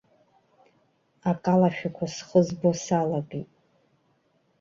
Акалашәақәа 1.29 2.05
схы 2.13 2.41
збо 2.47 2.71
салагеит. 2.83 3.51